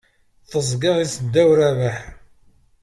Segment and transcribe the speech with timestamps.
[0.49, 1.97] Teẓẓgeɣ, issedaw Rabaḥ.